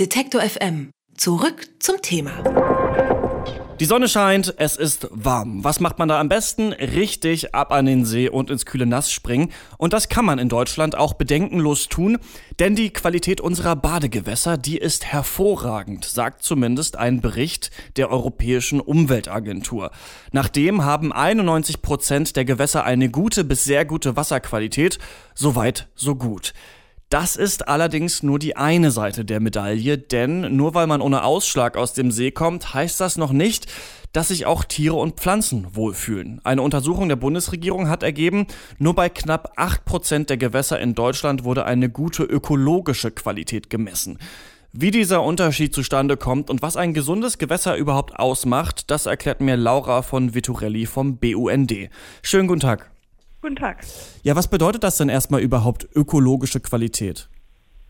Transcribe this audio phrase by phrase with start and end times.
[0.00, 0.90] Detektor FM.
[1.16, 2.32] Zurück zum Thema.
[3.78, 5.62] Die Sonne scheint, es ist warm.
[5.62, 6.72] Was macht man da am besten?
[6.72, 9.52] Richtig ab an den See und ins kühle Nass springen.
[9.78, 12.18] Und das kann man in Deutschland auch bedenkenlos tun,
[12.58, 19.92] denn die Qualität unserer Badegewässer, die ist hervorragend, sagt zumindest ein Bericht der Europäischen Umweltagentur.
[20.32, 24.98] Nachdem haben 91 Prozent der Gewässer eine gute bis sehr gute Wasserqualität.
[25.36, 26.52] Soweit, so gut.
[27.10, 31.76] Das ist allerdings nur die eine Seite der Medaille, denn nur weil man ohne Ausschlag
[31.76, 33.66] aus dem See kommt, heißt das noch nicht,
[34.12, 36.40] dass sich auch Tiere und Pflanzen wohlfühlen.
[36.44, 38.46] Eine Untersuchung der Bundesregierung hat ergeben,
[38.78, 44.18] nur bei knapp 8% der Gewässer in Deutschland wurde eine gute ökologische Qualität gemessen.
[44.72, 49.56] Wie dieser Unterschied zustande kommt und was ein gesundes Gewässer überhaupt ausmacht, das erklärt mir
[49.56, 51.90] Laura von Vitorelli vom BUND.
[52.22, 52.93] Schönen guten Tag.
[53.44, 53.84] Guten Tag.
[54.22, 57.28] Ja, was bedeutet das denn erstmal überhaupt ökologische Qualität?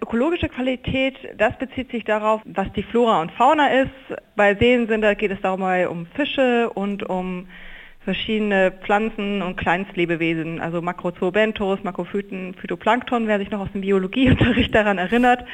[0.00, 3.90] Ökologische Qualität, das bezieht sich darauf, was die Flora und Fauna ist.
[4.36, 7.48] Bei Seen sind, da geht es darum um Fische und um
[8.04, 14.98] verschiedene Pflanzen und Kleinstlebewesen, also Makrozoobentos, Makrophyten, Phytoplankton, wer sich noch aus dem Biologieunterricht daran
[14.98, 15.44] erinnert.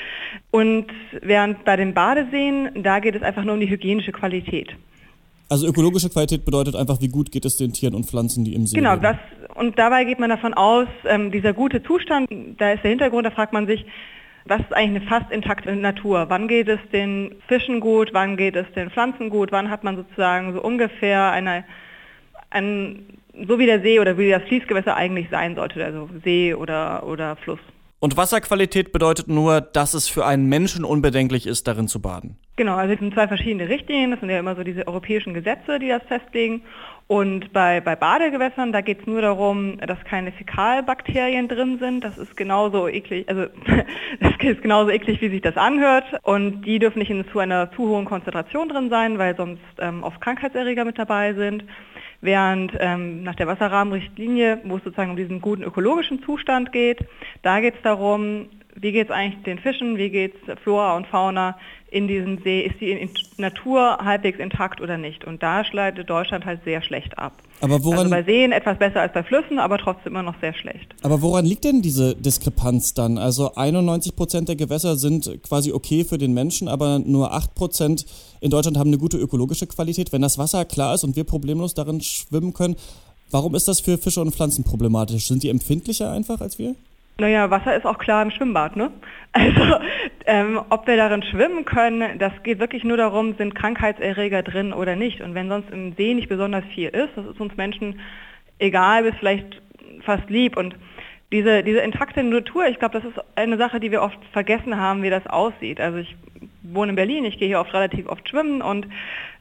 [0.50, 0.88] Und
[1.22, 4.76] während bei den Badeseen, da geht es einfach nur um die hygienische Qualität.
[5.48, 8.66] Also ökologische Qualität bedeutet einfach, wie gut geht es den Tieren und Pflanzen, die im
[8.66, 9.02] See Genau, leben.
[9.02, 9.16] das,
[9.54, 13.30] und dabei geht man davon aus, ähm, dieser gute Zustand, da ist der Hintergrund, da
[13.30, 13.84] fragt man sich,
[14.44, 16.26] was ist eigentlich eine fast intakte Natur?
[16.28, 18.10] Wann geht es den Fischen gut?
[18.12, 19.50] Wann geht es den Pflanzen gut?
[19.50, 21.64] Wann hat man sozusagen so ungefähr eine,
[22.50, 27.06] ein, so wie der See oder wie das Fließgewässer eigentlich sein sollte, also See oder,
[27.06, 27.58] oder Fluss.
[27.98, 32.36] Und Wasserqualität bedeutet nur, dass es für einen Menschen unbedenklich ist, darin zu baden.
[32.56, 35.78] Genau, also es sind zwei verschiedene Richtlinien, das sind ja immer so diese europäischen Gesetze,
[35.78, 36.62] die das festlegen.
[37.08, 42.02] Und bei, bei Badegewässern, da geht es nur darum, dass keine Fäkalbakterien drin sind.
[42.02, 43.46] Das ist genauso eklig, also
[44.20, 46.04] das ist genauso eklig, wie sich das anhört.
[46.22, 50.02] Und die dürfen nicht in zu einer zu hohen Konzentration drin sein, weil sonst ähm,
[50.02, 51.64] oft Krankheitserreger mit dabei sind.
[52.22, 57.06] Während ähm, nach der Wasserrahmenrichtlinie, wo es sozusagen um diesen guten ökologischen Zustand geht,
[57.42, 58.48] da geht es darum,
[58.80, 61.56] wie geht es eigentlich den Fischen, wie geht es Flora und Fauna
[61.90, 65.24] in diesem See, ist die Natur halbwegs intakt oder nicht?
[65.24, 67.32] Und da schleidet Deutschland halt sehr schlecht ab.
[67.60, 70.52] Aber woran, also bei Seen etwas besser als bei Flüssen, aber trotzdem immer noch sehr
[70.52, 70.94] schlecht.
[71.02, 73.18] Aber woran liegt denn diese Diskrepanz dann?
[73.18, 78.04] Also 91 Prozent der Gewässer sind quasi okay für den Menschen, aber nur 8 Prozent
[78.40, 80.12] in Deutschland haben eine gute ökologische Qualität.
[80.12, 82.76] Wenn das Wasser klar ist und wir problemlos darin schwimmen können,
[83.30, 85.28] warum ist das für Fische und Pflanzen problematisch?
[85.28, 86.74] Sind die empfindlicher einfach als wir?
[87.18, 88.92] Naja, Wasser ist auch klar im Schwimmbad, ne?
[89.32, 89.78] Also
[90.24, 94.96] ähm, ob wir darin schwimmen können, das geht wirklich nur darum, sind Krankheitserreger drin oder
[94.96, 95.20] nicht.
[95.20, 98.00] Und wenn sonst im See nicht besonders viel ist, das ist uns Menschen
[98.58, 99.60] egal bis vielleicht
[100.04, 100.56] fast lieb.
[100.56, 100.74] Und
[101.32, 105.02] diese, diese intakte Natur, ich glaube, das ist eine Sache, die wir oft vergessen haben,
[105.02, 105.80] wie das aussieht.
[105.80, 106.16] Also ich
[106.62, 108.86] wohne in Berlin, ich gehe hier oft relativ oft schwimmen und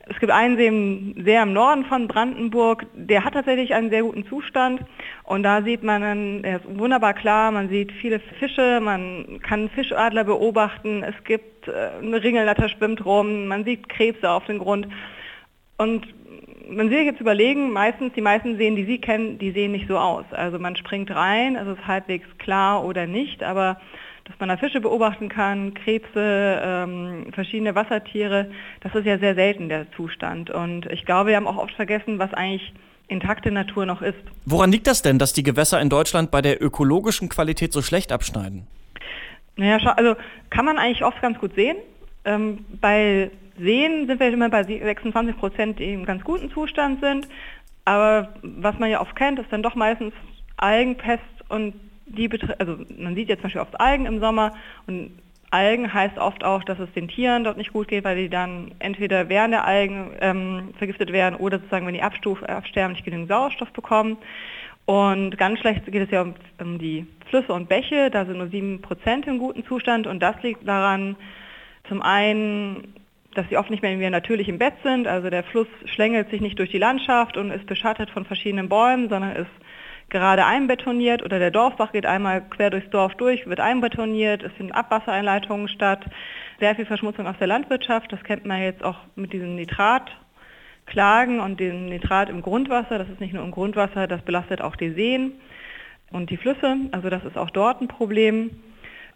[0.07, 4.25] es gibt einen See sehr im Norden von Brandenburg, der hat tatsächlich einen sehr guten
[4.27, 4.81] Zustand.
[5.23, 9.69] Und da sieht man, dann, er ist wunderbar klar, man sieht viele Fische, man kann
[9.69, 14.87] Fischadler beobachten, es gibt äh, eine Ringelnatter schwimmt rum, man sieht Krebse auf dem Grund.
[15.77, 16.07] Und
[16.69, 19.97] man will jetzt überlegen, meistens, die meisten Seen, die Sie kennen, die sehen nicht so
[19.97, 20.25] aus.
[20.31, 23.77] Also man springt rein, es ist halbwegs klar oder nicht, aber
[24.25, 28.49] dass man da Fische beobachten kann, Krebse, ähm, verschiedene Wassertiere,
[28.81, 30.49] das ist ja sehr selten der Zustand.
[30.49, 32.73] Und ich glaube, wir haben auch oft vergessen, was eigentlich
[33.07, 34.17] intakte Natur noch ist.
[34.45, 38.11] Woran liegt das denn, dass die Gewässer in Deutschland bei der ökologischen Qualität so schlecht
[38.11, 38.65] abschneiden?
[39.57, 40.15] Naja, also
[40.49, 41.77] kann man eigentlich oft ganz gut sehen.
[42.25, 47.27] Ähm, bei Seen sind wir immer bei 26 Prozent, die im ganz guten Zustand sind.
[47.85, 50.13] Aber was man ja oft kennt, ist dann doch meistens
[50.57, 51.75] Algenpest und
[52.05, 52.29] die
[52.59, 54.53] also man sieht jetzt zum Beispiel oft Algen im Sommer
[54.87, 55.11] und
[55.51, 58.71] Algen heißt oft auch, dass es den Tieren dort nicht gut geht, weil die dann
[58.79, 63.29] entweder während der Algen ähm, vergiftet werden oder sozusagen, wenn die abstuf, absterben, nicht genügend
[63.29, 64.17] Sauerstoff bekommen.
[64.85, 68.47] Und ganz schlecht geht es ja um, um die Flüsse und Bäche, da sind nur
[68.47, 71.15] 7% im guten Zustand und das liegt daran,
[71.87, 72.93] zum einen,
[73.33, 76.59] dass sie oft nicht mehr natürlich im Bett sind, also der Fluss schlängelt sich nicht
[76.59, 79.51] durch die Landschaft und ist beschattet von verschiedenen Bäumen, sondern ist
[80.09, 84.71] gerade einbetoniert oder der Dorfbach geht einmal quer durchs Dorf durch, wird einbetoniert, es finden
[84.71, 86.05] Abwassereinleitungen statt,
[86.59, 91.59] sehr viel Verschmutzung aus der Landwirtschaft, das kennt man jetzt auch mit diesen Nitratklagen und
[91.59, 95.33] dem Nitrat im Grundwasser, das ist nicht nur im Grundwasser, das belastet auch die Seen
[96.11, 98.51] und die Flüsse, also das ist auch dort ein Problem.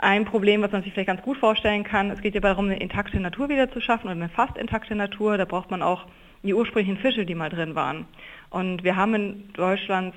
[0.02, 2.80] Ein Problem, was man sich vielleicht ganz gut vorstellen kann, es geht ja darum, eine
[2.80, 6.06] intakte Natur wieder zu schaffen oder eine fast intakte Natur, da braucht man auch
[6.42, 8.06] die ursprünglichen Fische, die mal drin waren.
[8.50, 10.16] Und wir haben in Deutschlands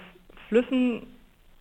[0.52, 1.06] Flüssen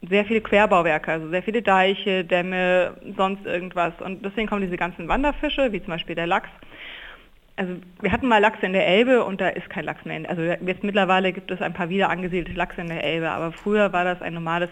[0.01, 3.93] sehr viele Querbauwerke, also sehr viele Deiche, Dämme, sonst irgendwas.
[4.01, 6.49] Und deswegen kommen diese ganzen Wanderfische, wie zum Beispiel der Lachs.
[7.55, 10.29] Also wir hatten mal Lachse in der Elbe und da ist kein Lachs mehr.
[10.29, 13.93] Also jetzt mittlerweile gibt es ein paar wieder angesiedelte Lachse in der Elbe, aber früher
[13.93, 14.69] war das ein normales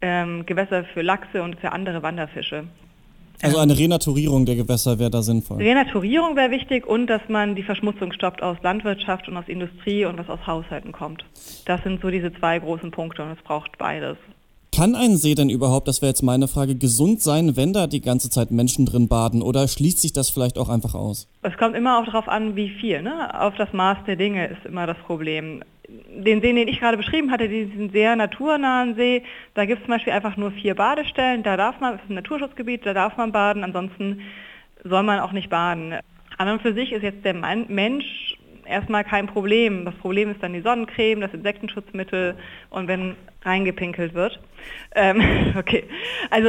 [0.00, 2.64] ähm, Gewässer für Lachse und für andere Wanderfische.
[3.42, 5.58] Also eine Renaturierung der Gewässer wäre da sinnvoll.
[5.58, 10.18] Renaturierung wäre wichtig und dass man die Verschmutzung stoppt aus Landwirtschaft und aus Industrie und
[10.18, 11.24] was aus Haushalten kommt.
[11.66, 14.16] Das sind so diese zwei großen Punkte und es braucht beides.
[14.74, 18.00] Kann ein See denn überhaupt, das wäre jetzt meine Frage, gesund sein, wenn da die
[18.00, 21.28] ganze Zeit Menschen drin baden oder schließt sich das vielleicht auch einfach aus?
[21.42, 23.00] Es kommt immer auch darauf an, wie viel.
[23.00, 23.40] Ne?
[23.40, 25.62] Auf das Maß der Dinge ist immer das Problem.
[25.88, 29.22] Den See, den ich gerade beschrieben hatte, diesen sehr naturnahen See,
[29.54, 31.42] da gibt es zum Beispiel einfach nur vier Badestellen.
[31.42, 34.22] Da darf man, das ist ein Naturschutzgebiet, da darf man baden, ansonsten
[34.82, 35.94] soll man auch nicht baden.
[36.38, 38.36] An und für sich ist jetzt der Mensch
[38.66, 39.84] erstmal kein Problem.
[39.84, 42.36] Das Problem ist dann die Sonnencreme, das Insektenschutzmittel
[42.70, 44.40] und wenn reingepinkelt wird.
[44.94, 45.84] Ähm, okay,
[46.30, 46.48] also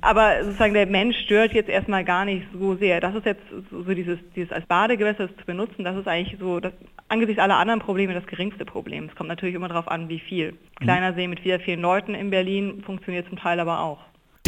[0.00, 3.00] aber sozusagen der Mensch stört jetzt erstmal gar nicht so sehr.
[3.00, 6.72] Das ist jetzt so dieses, dieses als Badegewässer zu benutzen, das ist eigentlich so das,
[7.08, 9.06] angesichts aller anderen Probleme das geringste Problem.
[9.06, 10.54] Es kommt natürlich immer darauf an, wie viel.
[10.80, 13.98] Kleiner See mit sehr vielen Leuten in Berlin funktioniert zum Teil aber auch.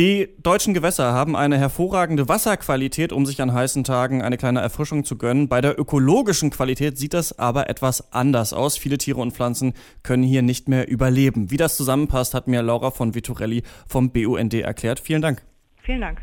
[0.00, 5.04] Die deutschen Gewässer haben eine hervorragende Wasserqualität, um sich an heißen Tagen eine kleine Erfrischung
[5.04, 5.50] zu gönnen.
[5.50, 8.78] Bei der ökologischen Qualität sieht das aber etwas anders aus.
[8.78, 11.50] Viele Tiere und Pflanzen können hier nicht mehr überleben.
[11.50, 15.00] Wie das zusammenpasst, hat mir Laura von Vitorelli vom BUND erklärt.
[15.00, 15.42] Vielen Dank.
[15.82, 16.22] Vielen Dank.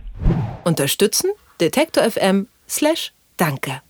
[0.64, 1.30] Unterstützen
[1.62, 3.84] Detektor FM slash Danke.